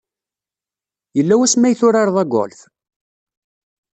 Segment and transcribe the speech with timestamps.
[1.17, 2.59] Yella wasmi ay turared agolf?